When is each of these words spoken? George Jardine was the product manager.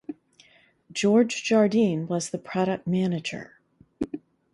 George 0.91 1.43
Jardine 1.43 2.07
was 2.07 2.31
the 2.31 2.39
product 2.39 2.87
manager. 2.87 3.59